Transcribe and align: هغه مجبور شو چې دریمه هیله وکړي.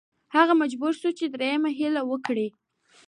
هغه 0.35 0.53
مجبور 0.61 0.93
شو 0.99 1.09
چې 1.17 1.25
دریمه 1.33 1.69
هیله 1.79 2.01
وکړي. 2.05 2.47